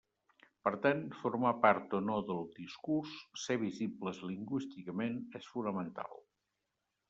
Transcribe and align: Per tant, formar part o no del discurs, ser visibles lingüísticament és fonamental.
Per 0.67 0.71
tant, 0.85 1.03
formar 1.17 1.51
part 1.65 1.93
o 1.97 1.99
no 2.07 2.15
del 2.31 2.41
discurs, 2.57 3.13
ser 3.43 3.59
visibles 3.67 4.25
lingüísticament 4.33 5.23
és 5.43 5.55
fonamental. 5.55 6.23